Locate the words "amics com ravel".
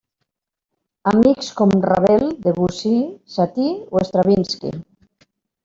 1.11-2.25